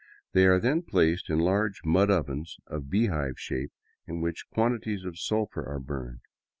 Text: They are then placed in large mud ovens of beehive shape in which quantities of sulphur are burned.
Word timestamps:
They 0.31 0.47
are 0.47 0.59
then 0.59 0.81
placed 0.81 1.29
in 1.29 1.37
large 1.37 1.81
mud 1.85 2.09
ovens 2.09 2.57
of 2.65 2.89
beehive 2.89 3.37
shape 3.39 3.71
in 4.07 4.19
which 4.19 4.49
quantities 4.49 5.05
of 5.05 5.19
sulphur 5.19 5.63
are 5.63 5.79
burned. 5.79 6.21